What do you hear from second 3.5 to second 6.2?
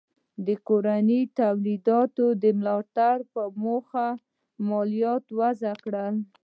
موخه مالیات وضع کړي.